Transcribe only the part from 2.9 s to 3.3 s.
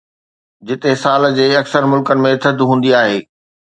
آهي